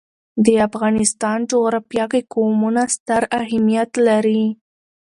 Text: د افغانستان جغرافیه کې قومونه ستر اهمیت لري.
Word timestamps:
د 0.45 0.47
افغانستان 0.67 1.37
جغرافیه 1.51 2.05
کې 2.11 2.21
قومونه 2.33 2.81
ستر 2.95 3.21
اهمیت 3.41 3.91
لري. 4.07 4.43